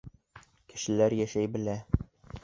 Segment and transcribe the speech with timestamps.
[0.71, 1.77] Кешеләр йәшәй белә.